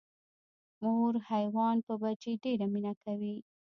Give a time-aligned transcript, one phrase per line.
[0.83, 3.35] مور حیوان په بچي ډیره مینه کوي